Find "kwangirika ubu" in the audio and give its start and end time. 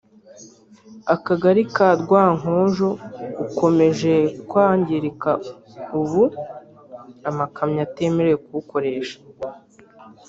4.49-6.23